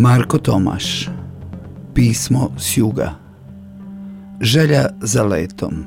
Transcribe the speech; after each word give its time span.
Marko 0.00 0.38
Tomaš 0.38 1.08
Pismo 1.94 2.50
s 2.58 2.78
juga 2.78 3.14
Želja 4.40 4.86
za 5.00 5.22
letom 5.22 5.84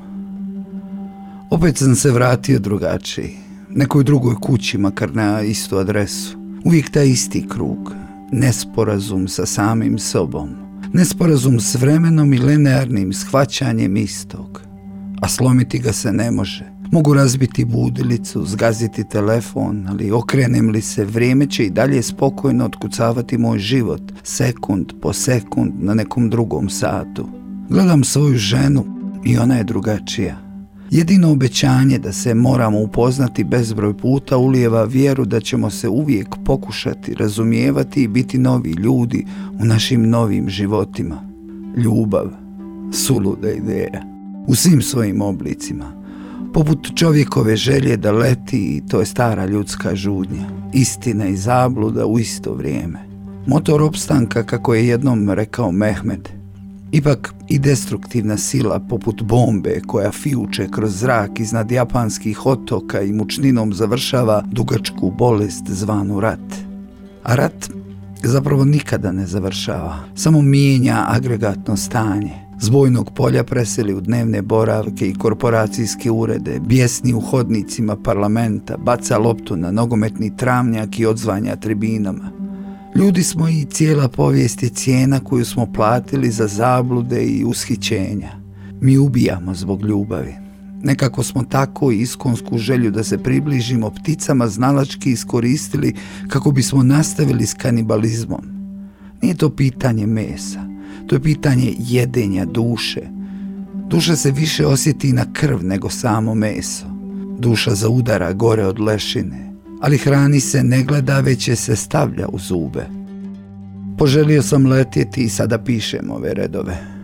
Opet 1.50 1.76
sam 1.76 1.94
se 1.94 2.10
vratio 2.10 2.58
drugačiji. 2.58 3.36
Nekoj 3.70 4.04
drugoj 4.04 4.34
kući, 4.40 4.78
makar 4.78 5.16
na 5.16 5.42
istu 5.42 5.76
adresu. 5.76 6.38
Uvijek 6.64 6.90
taj 6.90 7.08
isti 7.08 7.48
krug. 7.48 7.92
Nesporazum 8.32 9.28
sa 9.28 9.46
samim 9.46 9.98
sobom. 9.98 10.50
Nesporazum 10.92 11.60
s 11.60 11.74
vremenom 11.74 12.32
i 12.32 12.38
linearnim 12.38 13.12
shvaćanjem 13.12 13.96
istog. 13.96 14.62
A 15.20 15.28
slomiti 15.28 15.78
ga 15.78 15.92
se 15.92 16.12
ne 16.12 16.30
može. 16.30 16.73
Mogu 16.90 17.14
razbiti 17.14 17.64
budilicu, 17.64 18.44
zgaziti 18.46 19.08
telefon, 19.08 19.86
ali 19.88 20.10
okrenem 20.10 20.70
li 20.70 20.80
se, 20.80 21.04
vrijeme 21.04 21.46
će 21.46 21.64
i 21.64 21.70
dalje 21.70 22.02
spokojno 22.02 22.64
otkucavati 22.64 23.38
moj 23.38 23.58
život, 23.58 24.02
sekund 24.22 24.92
po 25.02 25.12
sekund 25.12 25.72
na 25.78 25.94
nekom 25.94 26.30
drugom 26.30 26.68
satu. 26.68 27.28
Gledam 27.68 28.04
svoju 28.04 28.36
ženu 28.36 28.84
i 29.24 29.38
ona 29.38 29.56
je 29.56 29.64
drugačija. 29.64 30.36
Jedino 30.90 31.30
obećanje 31.30 31.98
da 31.98 32.12
se 32.12 32.34
moramo 32.34 32.80
upoznati 32.80 33.44
bezbroj 33.44 33.98
puta 33.98 34.36
ulijeva 34.36 34.84
vjeru 34.84 35.24
da 35.24 35.40
ćemo 35.40 35.70
se 35.70 35.88
uvijek 35.88 36.36
pokušati 36.44 37.14
razumijevati 37.14 38.02
i 38.02 38.08
biti 38.08 38.38
novi 38.38 38.70
ljudi 38.70 39.26
u 39.60 39.64
našim 39.64 40.08
novim 40.08 40.48
životima. 40.48 41.22
Ljubav, 41.76 42.30
suluda 42.92 43.50
ideja, 43.50 44.02
u 44.46 44.54
svim 44.54 44.82
svojim 44.82 45.22
oblicima– 45.22 45.92
poput 46.52 46.96
čovjekove 46.96 47.56
želje 47.56 47.96
da 47.96 48.12
leti 48.12 48.58
i 48.58 48.82
to 48.88 49.00
je 49.00 49.06
stara 49.06 49.46
ljudska 49.46 49.94
žudnja, 49.94 50.46
istina 50.72 51.26
i 51.26 51.36
zabluda 51.36 52.06
u 52.06 52.18
isto 52.18 52.54
vrijeme. 52.54 52.98
Motor 53.46 53.82
opstanka, 53.82 54.42
kako 54.42 54.74
je 54.74 54.88
jednom 54.88 55.30
rekao 55.30 55.72
Mehmed, 55.72 56.28
ipak 56.92 57.34
i 57.48 57.58
destruktivna 57.58 58.36
sila 58.36 58.80
poput 58.88 59.22
bombe 59.22 59.80
koja 59.86 60.12
fiuče 60.12 60.68
kroz 60.70 61.00
zrak 61.00 61.40
iznad 61.40 61.70
japanskih 61.70 62.46
otoka 62.46 63.00
i 63.00 63.12
mučninom 63.12 63.72
završava 63.72 64.44
dugačku 64.52 65.10
bolest 65.10 65.64
zvanu 65.68 66.20
rat. 66.20 66.54
A 67.22 67.34
rat 67.34 67.70
zapravo 68.22 68.64
nikada 68.64 69.12
ne 69.12 69.26
završava, 69.26 69.98
samo 70.14 70.42
mijenja 70.42 71.04
agregatno 71.08 71.76
stanje, 71.76 72.43
zbojnog 72.64 73.10
polja 73.14 73.44
preseli 73.44 73.94
u 73.94 74.00
dnevne 74.00 74.42
boravke 74.42 75.08
i 75.08 75.14
korporacijske 75.14 76.10
urede, 76.10 76.60
bjesni 76.60 77.14
u 77.14 77.20
hodnicima 77.20 77.96
parlamenta, 77.96 78.76
baca 78.76 79.18
loptu 79.18 79.56
na 79.56 79.70
nogometni 79.70 80.36
travnjak 80.36 80.98
i 80.98 81.06
odzvanja 81.06 81.56
tribinama. 81.56 82.30
Ljudi 82.96 83.22
smo 83.22 83.48
i 83.48 83.64
cijela 83.64 84.08
povijest 84.08 84.62
je 84.62 84.68
cijena 84.68 85.20
koju 85.20 85.44
smo 85.44 85.72
platili 85.72 86.30
za 86.30 86.46
zablude 86.46 87.24
i 87.24 87.44
ushićenja. 87.44 88.30
Mi 88.80 88.98
ubijamo 88.98 89.54
zbog 89.54 89.84
ljubavi. 89.84 90.34
Nekako 90.82 91.22
smo 91.22 91.42
tako 91.42 91.90
iskonsku 91.90 92.58
želju 92.58 92.90
da 92.90 93.04
se 93.04 93.18
približimo 93.18 93.90
pticama 93.90 94.48
znalački 94.48 95.10
iskoristili 95.10 95.94
kako 96.28 96.50
bismo 96.50 96.82
nastavili 96.82 97.46
s 97.46 97.54
kanibalizmom. 97.54 98.42
Nije 99.22 99.34
to 99.34 99.50
pitanje 99.50 100.06
mesa, 100.06 100.63
To 101.06 101.16
je 101.16 101.22
pitanje 101.22 101.74
jedenja 101.78 102.44
duše. 102.44 103.00
Duša 103.88 104.16
se 104.16 104.30
više 104.30 104.66
osjeti 104.66 105.12
na 105.12 105.26
krv 105.32 105.58
nego 105.62 105.90
samo 105.90 106.34
meso. 106.34 106.86
Duša 107.38 107.74
za 107.74 107.88
udara 107.88 108.32
gore 108.32 108.66
od 108.66 108.80
lešine, 108.80 109.52
ali 109.80 109.98
hrani 109.98 110.40
se 110.40 110.64
ne 110.64 110.82
gleda, 110.82 111.20
već 111.20 111.48
je 111.48 111.56
se 111.56 111.76
stavlja 111.76 112.28
u 112.28 112.38
zube. 112.38 112.86
Poželio 113.98 114.42
sam 114.42 114.66
letjeti 114.66 115.22
i 115.22 115.28
sada 115.28 115.58
pišem 115.58 116.10
ove 116.10 116.34
redove. 116.34 116.94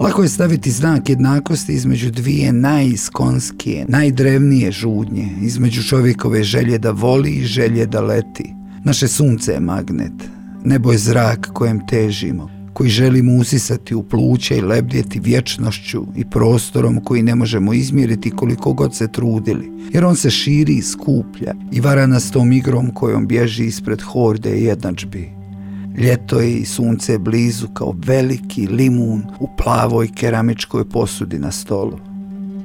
Lako 0.00 0.22
je 0.22 0.28
staviti 0.28 0.70
znak 0.70 1.08
jednakosti 1.08 1.72
između 1.72 2.10
dvije 2.10 2.52
najiskonskije, 2.52 3.84
najdrevnije 3.88 4.72
žudnje, 4.72 5.28
između 5.42 5.82
čovjekove 5.82 6.42
želje 6.42 6.78
da 6.78 6.90
voli 6.90 7.30
i 7.30 7.44
želje 7.44 7.86
da 7.86 8.00
leti. 8.00 8.54
Naše 8.84 9.08
sunce 9.08 9.52
je 9.52 9.60
magnet, 9.60 10.12
nebo 10.64 10.92
je 10.92 10.98
zrak 10.98 11.50
kojem 11.52 11.86
težimo, 11.86 12.59
koji 12.80 12.90
želimo 12.90 13.32
usisati 13.32 13.94
u 13.94 14.02
pluća 14.02 14.54
i 14.54 14.60
lebdjeti 14.60 15.20
vječnošću 15.20 16.06
i 16.16 16.24
prostorom 16.24 17.00
koji 17.04 17.22
ne 17.22 17.34
možemo 17.34 17.72
izmjeriti 17.72 18.30
koliko 18.30 18.72
god 18.72 18.96
se 18.96 19.12
trudili, 19.12 19.70
jer 19.92 20.04
on 20.04 20.16
se 20.16 20.30
širi 20.30 20.74
i 20.74 20.82
skuplja 20.82 21.54
i 21.72 21.80
vara 21.80 22.06
nas 22.06 22.30
tom 22.30 22.52
igrom 22.52 22.94
kojom 22.94 23.26
bježi 23.26 23.64
ispred 23.64 24.02
horde 24.02 24.50
jednačbi. 24.50 25.30
Ljeto 25.98 26.40
je 26.40 26.56
i 26.56 26.64
sunce 26.64 27.12
je 27.12 27.18
blizu 27.18 27.68
kao 27.68 27.94
veliki 28.06 28.66
limun 28.66 29.22
u 29.40 29.48
plavoj 29.56 30.08
keramičkoj 30.14 30.88
posudi 30.88 31.38
na 31.38 31.52
stolu. 31.52 31.98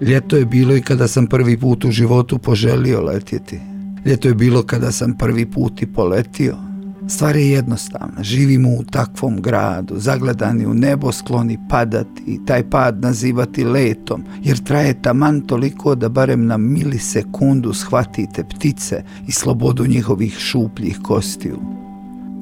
Ljeto 0.01 0.37
je 0.37 0.45
bilo 0.45 0.75
i 0.75 0.81
kada 0.81 1.07
sam 1.07 1.27
prvi 1.27 1.57
put 1.57 1.85
u 1.85 1.91
životu 1.91 2.37
poželio 2.37 3.01
letjeti. 3.01 3.59
Ljeto 4.05 4.27
je 4.27 4.33
bilo 4.33 4.63
kada 4.63 4.91
sam 4.91 5.17
prvi 5.17 5.45
put 5.45 5.81
i 5.81 5.93
poletio. 5.93 6.64
Stvar 7.07 7.35
je 7.35 7.49
jednostavna. 7.49 8.23
Živimo 8.23 8.69
u 8.69 8.83
takvom 8.83 9.41
gradu, 9.41 9.99
zagledani 9.99 10.65
u 10.65 10.73
nebo, 10.73 11.11
skloni 11.11 11.57
padati 11.69 12.23
i 12.27 12.39
taj 12.45 12.69
pad 12.69 13.01
nazivati 13.01 13.63
letom, 13.63 14.23
jer 14.43 14.57
traje 14.57 15.01
taman 15.01 15.41
toliko 15.41 15.95
da 15.95 16.09
barem 16.09 16.45
na 16.45 16.57
milisekundu 16.57 17.73
shvatite 17.73 18.43
ptice 18.43 19.03
i 19.27 19.31
slobodu 19.31 19.87
njihovih 19.87 20.37
šupljih 20.37 20.99
kostiju. 21.03 21.59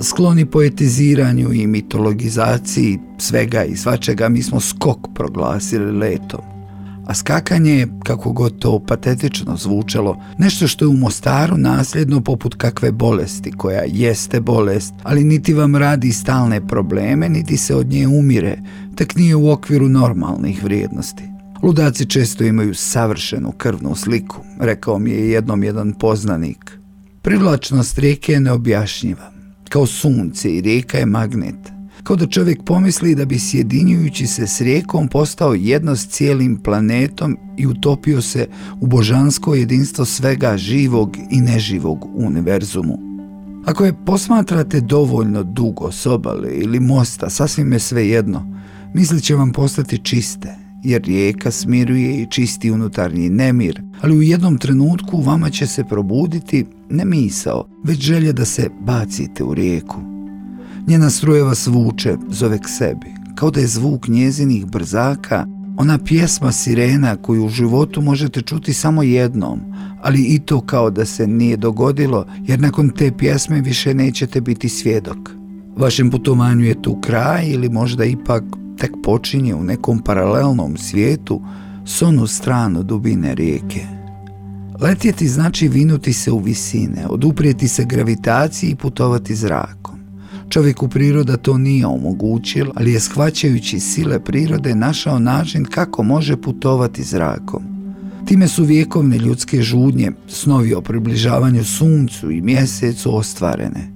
Skloni 0.01 0.46
poetiziranju 0.46 1.53
i 1.53 1.68
mitologizaciji 1.68 3.00
svega 3.18 3.63
i 3.63 3.75
svačega 3.75 4.30
mi 4.30 4.44
smo 4.44 4.59
skok 4.59 5.00
proglasili 5.13 5.91
letom. 5.91 6.53
A 7.06 7.14
skakanje 7.14 7.72
je, 7.72 7.88
kako 8.03 8.31
god 8.31 8.59
to 8.59 8.80
patetično 8.88 9.58
zvučalo, 9.58 10.18
nešto 10.38 10.68
što 10.68 10.86
je 10.86 10.90
u 10.90 10.94
Mostaru 10.94 11.58
nasljedno 11.58 12.22
poput 12.22 12.56
kakve 12.56 12.91
bolesti, 12.91 13.52
koja 13.52 13.84
jeste 13.88 14.41
bolest, 14.41 14.94
ali 15.03 15.24
niti 15.24 15.53
vam 15.53 15.75
radi 15.75 16.12
stalne 16.12 16.68
probleme, 16.68 17.30
niti 17.30 17.58
se 17.58 17.75
od 17.75 17.88
nje 17.88 18.08
umire, 18.08 18.58
tek 18.96 19.16
nije 19.16 19.36
u 19.36 19.52
okviru 19.52 19.90
normalnih 19.90 20.63
vrijednosti. 20.63 21.24
Ludaci 21.63 22.06
često 22.06 22.44
imaju 22.44 22.74
savršenu 22.75 23.52
krvnu 23.52 23.96
sliku, 23.96 24.38
rekao 24.59 25.00
mi 25.00 25.12
je 25.12 25.30
jednom 25.30 25.63
jedan 25.63 25.94
poznanik. 25.94 26.78
Privlačnost 27.22 28.00
rijeke 28.00 28.31
je 28.31 28.40
neobjašnjiva. 28.40 29.31
Kao 29.69 29.86
sunce 29.86 30.56
i 30.56 30.62
rijeka 30.62 30.97
je 30.97 31.06
magnet 31.06 31.73
kao 32.03 32.16
da 32.16 32.28
čovjek 32.28 32.64
pomisli 32.64 33.16
da 33.16 33.25
bi 33.25 33.40
sjedinjujući 33.40 34.28
se 34.28 34.47
s 34.47 34.62
rijekom 34.62 35.08
postao 35.08 35.53
jedno 35.53 35.96
s 35.96 36.08
cijelim 36.08 36.58
planetom 36.58 37.38
i 37.58 37.68
utopio 37.68 38.22
se 38.22 38.47
u 38.81 38.88
božansko 38.88 39.56
jedinstvo 39.56 40.06
svega 40.06 40.58
živog 40.58 41.18
i 41.31 41.42
neživog 41.42 42.06
univerzumu. 42.16 42.97
Ako 43.66 43.86
je 43.86 44.06
posmatrate 44.06 44.81
dovoljno 44.81 45.44
dugo 45.44 45.92
s 45.92 46.06
obale 46.06 46.52
ili 46.53 46.80
mosta, 46.80 47.30
sasvim 47.30 47.74
je 47.74 47.80
sve 47.80 48.09
jedno, 48.09 48.47
misli 48.94 49.22
će 49.22 49.36
vam 49.36 49.52
postati 49.52 49.97
čiste, 49.97 50.56
jer 50.84 51.02
rijeka 51.02 51.52
smiruje 51.52 52.22
i 52.22 52.25
čisti 52.30 52.72
unutarnji 52.72 53.30
nemir, 53.30 53.81
ali 54.02 54.18
u 54.18 54.22
jednom 54.22 54.58
trenutku 54.58 55.22
vama 55.22 55.50
će 55.50 55.68
se 55.68 55.84
probuditi 55.84 56.66
ne 56.90 57.06
misao, 57.06 57.68
već 57.84 58.00
želja 58.00 58.31
da 58.31 58.46
se 58.46 58.69
bacite 58.81 59.44
u 59.44 59.53
rijeku. 59.53 60.12
Njena 60.88 61.10
struja 61.10 61.44
vas 61.44 61.68
vuče, 61.68 62.18
zove 62.30 62.60
k 62.60 62.68
sebi, 62.68 63.08
kao 63.36 63.52
da 63.52 63.60
je 63.60 63.68
zvuk 63.68 64.08
njezinih 64.08 64.66
brzaka, 64.66 65.46
ona 65.78 65.98
pjesma 65.98 66.52
sirena 66.52 67.16
koju 67.16 67.46
u 67.46 67.50
životu 67.50 68.02
možete 68.02 68.42
čuti 68.42 68.74
samo 68.74 69.04
jednom, 69.04 69.60
ali 70.02 70.24
i 70.24 70.40
to 70.40 70.62
kao 70.62 70.90
da 70.90 71.06
se 71.06 71.28
nije 71.28 71.58
dogodilo, 71.58 72.26
jer 72.48 72.60
nakon 72.60 72.90
te 72.90 73.12
pjesme 73.18 73.62
više 73.62 73.94
nećete 73.94 74.42
biti 74.42 74.70
svjedok. 74.70 75.30
Vašem 75.78 76.12
putovanju 76.12 76.66
je 76.66 76.81
tu 76.81 77.02
kraj 77.02 77.48
ili 77.48 77.69
možda 77.69 78.06
ipak 78.06 78.44
tek 78.78 78.92
počinje 79.04 79.56
u 79.56 79.63
nekom 79.63 80.00
paralelnom 80.00 80.78
svijetu 80.78 81.42
s 81.86 82.02
onu 82.02 82.28
stranu 82.28 82.84
dubine 82.84 83.36
rijeke. 83.36 83.86
Letjeti 84.81 85.28
znači 85.28 85.68
vinuti 85.68 86.13
se 86.13 86.31
u 86.31 86.40
visine, 86.40 87.07
oduprijeti 87.10 87.68
se 87.68 87.86
gravitaciji 87.86 88.69
i 88.69 88.75
putovati 88.75 89.36
zrakom. 89.36 89.93
Čovjeku 90.54 90.88
priroda 90.88 91.38
to 91.38 91.58
nije 91.58 91.86
omogućila, 91.86 92.72
ali 92.76 92.94
je 92.94 93.00
shvaćajući 93.00 93.80
sile 93.80 94.24
prirode 94.24 94.76
našao 94.76 95.20
način 95.20 95.66
kako 95.66 96.04
može 96.04 96.38
putovati 96.38 97.04
zrakom. 97.04 97.64
Time 98.26 98.48
su 98.48 98.64
vjekovne 98.64 99.18
ljudske 99.18 99.62
žudnje, 99.62 100.12
snovi 100.28 100.74
o 100.74 100.82
približavanju 100.82 101.64
suncu 101.64 102.32
i 102.32 102.42
mjesecu 102.42 103.16
ostvarene. 103.16 103.92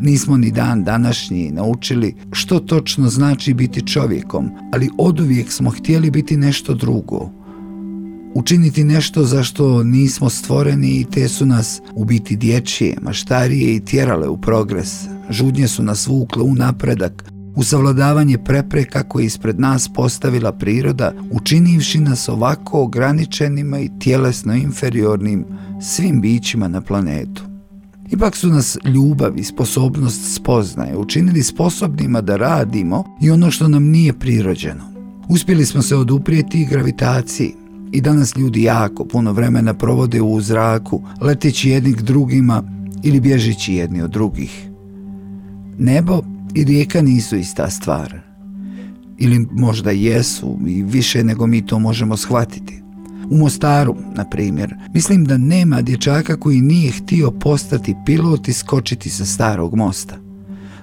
Nismo 0.00 0.36
ni 0.36 0.50
dan 0.50 0.84
današnji 0.84 1.50
naučili 1.50 2.14
što 2.32 2.58
točno 2.60 3.08
znači 3.08 3.54
biti 3.54 3.86
čovjekom, 3.86 4.50
ali 4.72 4.90
oduvijek 4.98 5.52
smo 5.52 5.70
htjeli 5.70 6.10
biti 6.10 6.36
nešto 6.36 6.74
drugo. 6.74 7.30
Učiniti 8.34 8.84
nešto 8.84 9.24
za 9.24 9.42
što 9.42 9.82
nismo 9.82 10.30
stvoreni 10.30 11.00
i 11.00 11.04
te 11.04 11.28
su 11.28 11.46
nas 11.46 11.80
u 11.94 12.04
biti 12.04 12.36
dječje, 12.36 12.96
maštarije 13.02 13.76
i 13.76 13.80
tjerale 13.80 14.28
u 14.28 14.36
progres, 14.36 15.17
Žudnje 15.30 15.68
su 15.68 15.82
nas 15.82 16.06
vukle 16.06 16.42
u 16.42 16.54
napredak, 16.54 17.24
u 17.56 17.62
savladavanje 17.62 18.38
prepreka 18.38 19.02
koje 19.02 19.24
ispred 19.24 19.60
nas 19.60 19.88
postavila 19.94 20.52
priroda, 20.52 21.12
učinivši 21.30 22.00
nas 22.00 22.28
ovako 22.28 22.82
ograničenima 22.82 23.78
i 23.80 23.90
tjelesno 24.00 24.54
inferiornim 24.54 25.44
svim 25.82 26.20
bićima 26.20 26.68
na 26.68 26.80
planetu. 26.80 27.42
Ipak 28.10 28.36
su 28.36 28.48
nas 28.48 28.78
ljubav 28.84 29.38
i 29.38 29.44
sposobnost 29.44 30.34
spoznaje 30.34 30.96
učinili 30.96 31.42
sposobnima 31.42 32.20
da 32.20 32.36
radimo 32.36 33.04
i 33.22 33.30
ono 33.30 33.50
što 33.50 33.68
nam 33.68 33.84
nije 33.84 34.12
prirođeno. 34.12 34.84
Uspjeli 35.28 35.66
smo 35.66 35.82
se 35.82 35.96
oduprijeti 35.96 36.66
gravitaciji 36.70 37.54
i 37.92 38.00
danas 38.00 38.36
ljudi 38.36 38.62
jako 38.62 39.04
puno 39.04 39.32
vremena 39.32 39.74
provode 39.74 40.22
u 40.22 40.40
zraku, 40.40 41.02
leteći 41.20 41.70
jedni 41.70 41.92
k 41.92 42.02
drugima 42.02 42.62
ili 43.02 43.20
bježići 43.20 43.74
jedni 43.74 44.02
od 44.02 44.10
drugih. 44.10 44.68
Nebo 45.78 46.22
i 46.54 46.64
rijeka 46.64 47.02
nisu 47.02 47.36
ista 47.36 47.70
stvar. 47.70 48.20
Ili 49.18 49.46
možda 49.52 49.90
jesu 49.90 50.58
i 50.66 50.82
više 50.82 51.24
nego 51.24 51.46
mi 51.46 51.66
to 51.66 51.78
možemo 51.78 52.16
shvatiti. 52.16 52.82
U 53.30 53.36
Mostaru, 53.36 53.96
na 54.14 54.24
primjer, 54.24 54.74
mislim 54.94 55.24
da 55.24 55.38
nema 55.38 55.82
dječaka 55.82 56.36
koji 56.36 56.60
nije 56.60 56.92
htio 56.92 57.30
postati 57.30 57.94
pilot 58.06 58.48
i 58.48 58.52
skočiti 58.52 59.10
sa 59.10 59.24
starog 59.24 59.74
mosta. 59.76 60.16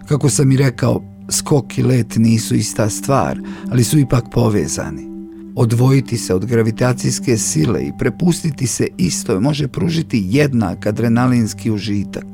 Kako 0.07 0.29
sam 0.29 0.51
i 0.51 0.57
rekao, 0.57 1.03
skok 1.29 1.77
i 1.77 1.83
let 1.83 2.15
nisu 2.15 2.55
ista 2.55 2.89
stvar, 2.89 3.39
ali 3.71 3.83
su 3.83 3.99
ipak 3.99 4.23
povezani. 4.31 5.15
Odvojiti 5.55 6.17
se 6.17 6.35
od 6.35 6.45
gravitacijske 6.45 7.37
sile 7.37 7.83
i 7.83 7.91
prepustiti 7.99 8.67
se 8.67 8.87
istoj 8.97 9.39
može 9.39 9.67
pružiti 9.67 10.27
jednak 10.29 10.85
adrenalinski 10.85 11.71
užitak. 11.71 12.25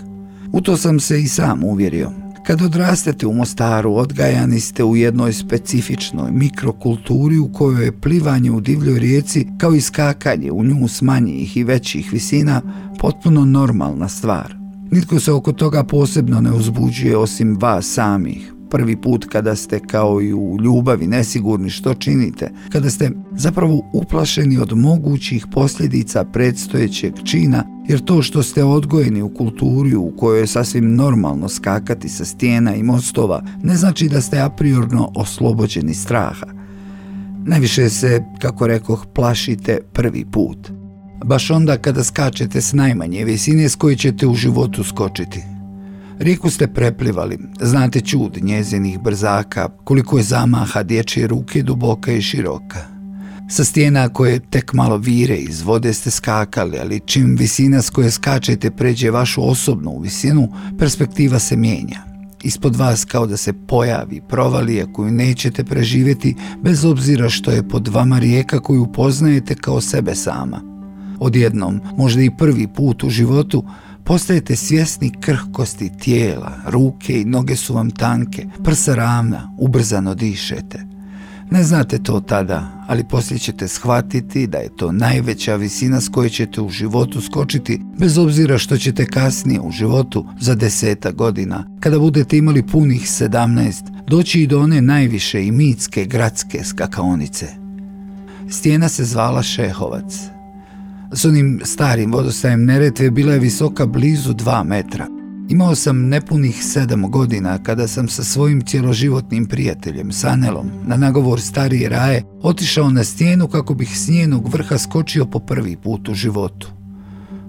U 0.52 0.62
to 0.62 0.78
sam 0.78 1.00
se 1.00 1.22
i 1.22 1.28
sam 1.28 1.64
uvjerio. 1.64 2.12
Kad 2.44 2.62
odrastete 2.62 3.28
u 3.28 3.34
Mostaru, 3.34 3.96
odgajani 3.96 4.60
ste 4.60 4.84
u 4.84 4.96
jednoj 4.96 5.34
specifičnoj 5.34 6.32
mikrokulturi 6.32 7.38
u 7.38 7.54
kojoj 7.54 7.86
je 7.86 8.02
plivanje 8.02 8.52
u 8.52 8.62
divljoj 8.62 9.00
rijeci 9.00 9.48
kao 9.58 9.74
i 9.74 9.82
skakanje 9.82 10.52
u 10.52 10.64
nju 10.64 10.88
s 10.88 11.02
manjih 11.02 11.58
i 11.58 11.64
većih 11.64 12.10
visina 12.14 12.62
potpuno 13.00 13.46
normalna 13.46 14.10
stvar. 14.10 14.56
Nitko 14.92 15.20
se 15.20 15.32
oko 15.32 15.54
toga 15.54 15.84
posebno 15.84 16.42
ne 16.42 16.52
uzbuđuje 16.52 17.18
osim 17.18 17.58
vas 17.60 17.94
samih, 17.94 18.54
prvi 18.72 18.96
put 18.96 19.26
kada 19.26 19.56
ste 19.56 19.80
kao 19.80 20.22
i 20.22 20.34
u 20.34 20.58
ljubavi 20.64 21.08
nesigurni 21.08 21.70
što 21.70 21.94
činite, 21.94 22.52
kada 22.70 22.90
ste 22.90 23.12
zapravo 23.32 23.82
uplašeni 23.94 24.58
od 24.58 24.78
mogućih 24.78 25.46
posljedica 25.52 26.24
predstojećeg 26.24 27.14
čina, 27.24 27.64
jer 27.88 28.00
to 28.00 28.22
što 28.22 28.44
ste 28.44 28.64
odgojeni 28.64 29.22
u 29.22 29.34
kulturi 29.34 29.96
u 29.96 30.14
kojoj 30.18 30.40
je 30.40 30.48
sasvim 30.48 30.96
normalno 30.96 31.50
skakati 31.50 32.10
sa 32.10 32.26
stijena 32.26 32.76
i 32.76 32.84
mostova, 32.84 33.44
ne 33.64 33.76
znači 33.76 34.10
da 34.10 34.22
ste 34.22 34.40
apriorno 34.40 35.12
oslobođeni 35.16 35.94
straha. 35.94 36.48
Najviše 37.46 37.90
se, 37.90 38.24
kako 38.40 38.68
rekoh, 38.68 39.06
plašite 39.16 39.80
prvi 39.94 40.26
put. 40.26 40.72
Baš 41.26 41.52
onda 41.52 41.78
kada 41.78 42.04
skačete 42.04 42.62
s 42.62 42.74
najmanje 42.74 43.26
visine 43.26 43.70
s 43.70 43.76
koje 43.76 43.96
ćete 43.96 44.28
u 44.28 44.36
životu 44.36 44.84
skočiti. 44.84 45.51
Riku 46.22 46.50
ste 46.50 46.68
preplivali, 46.68 47.38
znate 47.62 48.02
čud 48.02 48.38
njezinih 48.42 49.00
brzaka, 49.00 49.70
koliko 49.84 50.18
je 50.18 50.24
zamaha 50.24 50.84
dječje 50.84 51.28
ruke 51.28 51.64
duboka 51.64 52.12
i 52.12 52.22
široka. 52.22 52.86
Sa 53.50 53.64
stijena 53.64 54.10
koje 54.10 54.40
tek 54.40 54.74
malo 54.74 54.98
vire 54.98 55.36
iz 55.36 55.62
vode 55.62 55.94
ste 55.94 56.12
skakali, 56.12 56.80
ali 56.80 57.00
čim 57.06 57.36
visina 57.40 57.82
s 57.82 57.90
koje 57.90 58.12
skačete 58.12 58.72
pređe 58.72 59.12
vašu 59.12 59.50
osobnu 59.50 60.00
visinu, 60.00 60.48
perspektiva 60.80 61.40
se 61.40 61.56
mijenja. 61.56 62.00
Ispod 62.44 62.76
vas 62.76 63.06
kao 63.06 63.28
da 63.28 63.38
se 63.38 63.54
pojavi 63.68 64.22
provalija 64.30 64.94
koju 64.94 65.12
nećete 65.12 65.64
preživjeti 65.64 66.36
bez 66.64 66.86
obzira 66.86 67.30
što 67.30 67.52
je 67.52 67.68
pod 67.68 67.88
vama 67.88 68.20
rijeka 68.20 68.60
koju 68.60 68.92
poznajete 68.92 69.56
kao 69.56 69.82
sebe 69.82 70.16
sama. 70.16 70.62
Odjednom, 71.20 71.82
možda 71.98 72.22
i 72.22 72.38
prvi 72.38 72.68
put 72.68 73.04
u 73.04 73.10
životu, 73.10 73.64
postajete 74.12 74.56
svjesni 74.56 75.12
krhkosti 75.20 75.92
tijela, 76.00 76.58
ruke 76.66 77.22
i 77.22 77.26
noge 77.26 77.56
su 77.56 77.74
vam 77.74 77.92
tanke, 77.92 78.46
prsa 78.64 78.96
ravna, 78.96 79.56
ubrzano 79.58 80.16
dišete. 80.16 80.86
Ne 81.52 81.64
znate 81.64 82.04
to 82.04 82.20
tada, 82.20 82.86
ali 82.88 83.04
poslije 83.04 83.40
ćete 83.40 83.68
shvatiti 83.68 84.48
da 84.48 84.58
je 84.58 84.76
to 84.76 84.92
najveća 84.92 85.56
visina 85.56 86.02
s 86.02 86.10
koje 86.10 86.30
ćete 86.30 86.62
u 86.62 86.70
životu 86.70 87.22
skočiti, 87.22 87.82
bez 88.00 88.18
obzira 88.18 88.58
što 88.58 88.78
ćete 88.78 89.06
kasnije 89.06 89.60
u 89.60 89.72
životu 89.72 90.26
za 90.40 90.56
deseta 90.56 91.12
godina, 91.12 91.68
kada 91.80 92.00
budete 92.00 92.38
imali 92.38 92.68
punih 92.68 93.10
sedamnaest, 93.10 93.84
doći 94.08 94.42
i 94.42 94.48
do 94.48 94.60
one 94.60 94.82
najviše 94.82 95.44
i 95.44 95.52
mitske 95.52 96.06
gradske 96.06 96.64
skakaonice. 96.64 97.48
Stijena 98.50 98.90
se 98.90 99.06
zvala 99.06 99.44
Šehovac, 99.44 100.41
S 101.14 101.26
onim 101.26 101.62
starim 101.64 102.12
vodostajem 102.12 102.66
Neretve 102.66 103.12
bila 103.12 103.34
je 103.34 103.40
visoka 103.40 103.86
blizu 103.86 104.34
2 104.34 104.64
metra. 104.64 105.08
Imao 105.50 105.76
sam 105.76 106.08
nepunih 106.08 106.64
sedam 106.64 107.12
godina 107.12 107.64
kada 107.64 107.88
sam 107.88 108.08
sa 108.08 108.24
svojim 108.24 108.62
cjeloživotnim 108.62 109.46
prijateljem, 109.46 110.12
Sanelom, 110.12 110.70
na 110.88 110.98
nagovor 110.98 111.42
starije 111.42 111.90
raje, 111.90 112.24
otišao 112.42 112.90
na 112.90 113.04
stijenu 113.04 113.48
kako 113.48 113.74
bih 113.74 113.98
s 113.98 114.08
njenog 114.08 114.54
vrha 114.54 114.78
skočio 114.78 115.26
po 115.26 115.40
prvi 115.40 115.78
put 115.78 116.10
u 116.10 116.14
životu. 116.14 116.72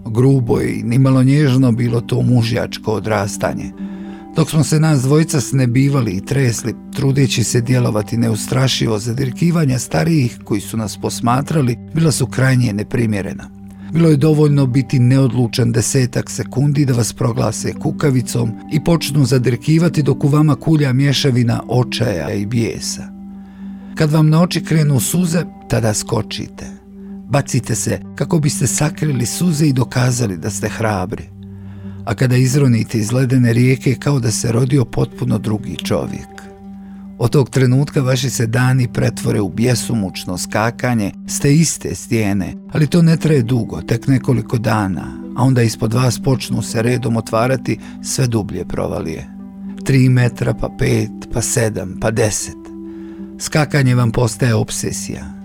Grubo 0.06 0.60
i 0.60 0.82
nimalo 0.82 1.22
nježno 1.22 1.72
bilo 1.72 2.00
to 2.00 2.22
mužjačko 2.22 2.92
odrastanje. 2.92 3.72
Dok 4.36 4.50
smo 4.50 4.64
se 4.64 4.80
nas 4.80 5.02
dvojica 5.02 5.40
snebivali 5.40 6.12
i 6.12 6.24
tresli, 6.24 6.74
trudeći 6.94 7.44
se 7.44 7.60
djelovati 7.60 8.16
neustrašivo 8.16 8.98
za 8.98 9.14
dirkivanja 9.14 9.78
starijih 9.78 10.38
koji 10.44 10.60
su 10.60 10.76
nas 10.76 10.96
posmatrali, 10.96 11.78
bila 11.94 12.12
su 12.12 12.26
krajnje 12.26 12.72
neprimjerena. 12.72 13.50
Bilo 13.92 14.08
je 14.08 14.16
dovoljno 14.16 14.66
biti 14.66 14.98
neodlučan 14.98 15.72
desetak 15.72 16.30
sekundi 16.30 16.84
da 16.84 16.92
vas 16.92 17.12
proglase 17.12 17.72
kukavicom 17.72 18.50
i 18.72 18.84
počnu 18.84 19.24
zadirkivati 19.24 20.02
dok 20.02 20.24
u 20.24 20.28
vama 20.28 20.54
kulja 20.54 20.92
mješavina 20.92 21.62
očaja 21.68 22.30
i 22.30 22.46
bijesa. 22.46 23.08
Kad 23.94 24.10
vam 24.10 24.28
na 24.28 24.42
oči 24.42 24.64
krenu 24.64 25.00
suze, 25.00 25.44
tada 25.68 25.94
skočite. 25.94 26.66
Bacite 27.28 27.74
se 27.74 28.00
kako 28.14 28.38
biste 28.38 28.66
sakrili 28.66 29.26
suze 29.26 29.66
i 29.66 29.72
dokazali 29.72 30.36
da 30.36 30.50
ste 30.50 30.68
hrabri 30.68 31.41
a 32.04 32.14
kada 32.14 32.36
izronite 32.36 32.98
iz 32.98 33.12
ledene 33.12 33.52
rijeke 33.52 33.94
kao 33.94 34.20
da 34.20 34.30
se 34.30 34.52
rodio 34.52 34.84
potpuno 34.84 35.38
drugi 35.38 35.76
čovjek. 35.76 36.42
Od 37.18 37.30
tog 37.30 37.50
trenutka 37.50 38.00
vaši 38.00 38.30
se 38.30 38.46
dani 38.46 38.88
pretvore 38.92 39.40
u 39.40 39.48
bjesumučno 39.48 40.38
skakanje 40.38 41.12
s 41.26 41.40
te 41.40 41.54
iste 41.54 41.94
stijene, 41.94 42.54
ali 42.72 42.86
to 42.86 43.02
ne 43.02 43.16
traje 43.16 43.42
dugo, 43.42 43.82
tek 43.82 44.06
nekoliko 44.06 44.58
dana, 44.58 45.22
a 45.36 45.42
onda 45.42 45.62
ispod 45.62 45.94
vas 45.94 46.18
počnu 46.22 46.62
se 46.62 46.82
redom 46.82 47.16
otvarati 47.16 47.78
sve 48.02 48.26
dublje 48.26 48.64
provalije. 48.64 49.26
3 49.82 50.10
metra, 50.10 50.54
pa 50.54 50.68
5, 50.80 51.08
pa 51.32 51.40
7, 51.40 52.00
pa 52.00 52.10
deset. 52.10 52.56
Skakanje 53.38 53.94
vam 53.94 54.10
postaje 54.10 54.54
obsesija, 54.54 55.41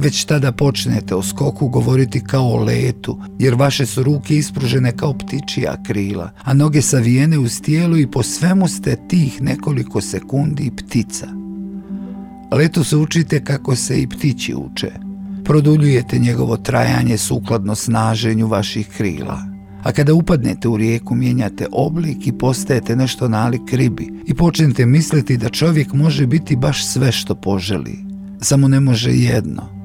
već 0.00 0.24
tada 0.24 0.52
počnete 0.52 1.14
o 1.14 1.22
skoku 1.22 1.68
govoriti 1.68 2.20
kao 2.20 2.44
o 2.44 2.64
letu, 2.64 3.18
jer 3.38 3.54
vaše 3.54 3.86
su 3.86 4.02
ruke 4.02 4.36
ispružene 4.36 4.96
kao 4.96 5.14
ptičija 5.18 5.82
krila, 5.82 6.30
a 6.44 6.54
noge 6.54 6.82
savijene 6.82 7.38
uz 7.38 7.60
tijelu 7.60 7.98
i 7.98 8.06
po 8.06 8.22
svemu 8.22 8.68
ste 8.68 8.96
tih 9.08 9.42
nekoliko 9.42 10.00
sekundi 10.00 10.70
ptica. 10.76 11.26
Letu 12.52 12.84
se 12.84 12.96
učite 12.96 13.44
kako 13.44 13.76
se 13.76 14.02
i 14.02 14.06
ptići 14.06 14.54
uče. 14.54 14.90
Produljujete 15.44 16.18
njegovo 16.18 16.56
trajanje 16.56 17.18
sukladno 17.18 17.74
snaženju 17.74 18.46
vaših 18.46 18.88
krila. 18.96 19.42
A 19.82 19.92
kada 19.92 20.14
upadnete 20.14 20.68
u 20.68 20.76
rijeku, 20.76 21.14
mijenjate 21.14 21.66
oblik 21.72 22.26
i 22.26 22.38
postajete 22.38 22.96
nešto 22.96 23.28
nalik 23.28 23.72
ribi 23.72 24.08
i 24.26 24.34
počnete 24.34 24.86
misliti 24.86 25.36
da 25.36 25.48
čovjek 25.48 25.92
može 25.92 26.26
biti 26.26 26.56
baš 26.56 26.86
sve 26.86 27.12
što 27.12 27.34
poželi. 27.34 27.98
Samo 28.40 28.68
ne 28.68 28.80
može 28.80 29.10
jedno– 29.10 29.68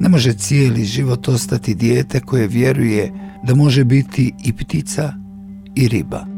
Ne 0.00 0.08
može 0.08 0.32
cijeli 0.32 0.84
život 0.84 1.28
ostati 1.28 1.74
dijete 1.74 2.20
koje 2.20 2.46
vjeruje 2.46 3.12
da 3.44 3.54
može 3.54 3.84
biti 3.84 4.32
i 4.44 4.52
ptica 4.52 5.12
i 5.74 5.88
riba. 5.88 6.37